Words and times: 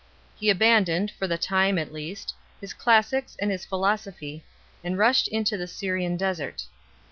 He 0.35 0.49
abandoned, 0.49 1.11
for 1.11 1.27
the 1.27 1.37
time 1.37 1.77
at 1.77 1.93
least, 1.93 2.33
his 2.59 2.73
classics 2.73 3.37
and 3.39 3.51
his 3.51 3.65
philosophy, 3.65 4.43
and 4.83 4.97
rushed 4.97 5.27
into 5.27 5.57
the 5.57 5.67
Syrian 5.67 6.17
desert. 6.17 6.65